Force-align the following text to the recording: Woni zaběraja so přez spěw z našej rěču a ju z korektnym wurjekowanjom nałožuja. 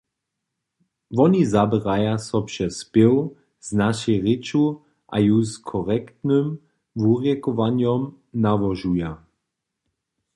Woni 1.17 1.41
zaběraja 1.53 2.13
so 2.27 2.37
přez 2.47 2.73
spěw 2.83 3.15
z 3.59 3.69
našej 3.83 4.17
rěču 4.25 4.63
a 5.13 5.15
ju 5.27 5.37
z 5.51 5.53
korektnym 5.69 6.45
wurjekowanjom 7.01 8.01
nałožuja. 8.43 9.11